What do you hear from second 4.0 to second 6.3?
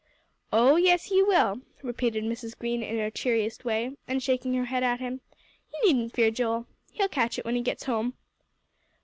and shaking her head at him. "You needn't